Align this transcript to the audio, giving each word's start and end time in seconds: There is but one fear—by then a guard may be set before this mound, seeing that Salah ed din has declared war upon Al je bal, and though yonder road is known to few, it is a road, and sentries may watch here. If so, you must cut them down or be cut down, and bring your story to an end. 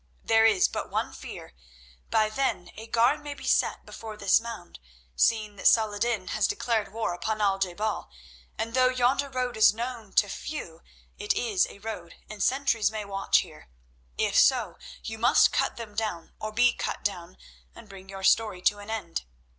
There 0.23 0.47
is 0.47 0.67
but 0.67 0.89
one 0.89 1.13
fear—by 1.13 2.31
then 2.31 2.71
a 2.75 2.87
guard 2.87 3.21
may 3.23 3.35
be 3.35 3.45
set 3.45 3.85
before 3.85 4.17
this 4.17 4.41
mound, 4.41 4.79
seeing 5.15 5.57
that 5.57 5.67
Salah 5.67 5.97
ed 5.97 6.01
din 6.01 6.27
has 6.29 6.47
declared 6.47 6.91
war 6.91 7.13
upon 7.13 7.39
Al 7.39 7.59
je 7.59 7.75
bal, 7.75 8.09
and 8.57 8.73
though 8.73 8.89
yonder 8.89 9.29
road 9.29 9.55
is 9.57 9.75
known 9.75 10.11
to 10.13 10.27
few, 10.27 10.81
it 11.19 11.33
is 11.35 11.67
a 11.69 11.77
road, 11.77 12.15
and 12.31 12.41
sentries 12.41 12.89
may 12.89 13.05
watch 13.05 13.41
here. 13.41 13.69
If 14.17 14.35
so, 14.35 14.79
you 15.03 15.19
must 15.19 15.53
cut 15.53 15.77
them 15.77 15.93
down 15.93 16.33
or 16.39 16.51
be 16.51 16.73
cut 16.73 17.03
down, 17.03 17.37
and 17.75 17.87
bring 17.87 18.09
your 18.09 18.23
story 18.23 18.63
to 18.63 18.79
an 18.79 18.89
end. 18.89 19.25